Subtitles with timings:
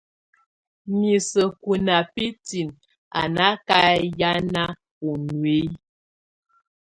[0.97, 2.67] Miseku nábitiŋ
[3.21, 4.55] anákahian
[5.07, 5.75] ɔ nuiyik.